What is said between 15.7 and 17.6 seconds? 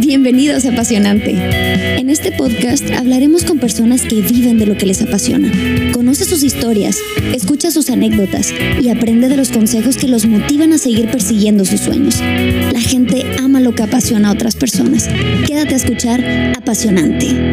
a escuchar Apasionante.